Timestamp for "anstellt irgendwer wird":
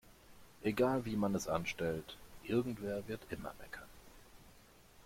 1.47-3.21